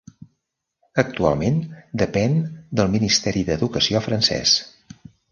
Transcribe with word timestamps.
Actualment 1.01 1.59
depèn 2.01 2.39
del 2.79 2.89
Ministeri 2.93 3.43
de 3.49 3.57
l'Educació 3.57 4.01
francès. 4.07 4.55